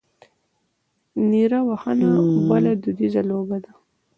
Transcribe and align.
نیره 1.29 1.59
وهنه 1.67 2.09
بله 2.49 2.71
دودیزه 2.83 3.21
لوبه 3.29 3.57
ده. 3.63 3.71